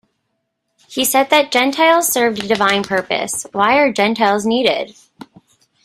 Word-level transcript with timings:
He 0.87 1.05
said 1.05 1.29
that 1.29 1.51
Gentiles 1.51 2.07
served 2.11 2.43
a 2.43 2.47
divine 2.47 2.81
purpose: 2.81 3.45
Why 3.51 3.75
are 3.77 3.93
Gentiles 3.93 4.47
needed? 4.47 4.95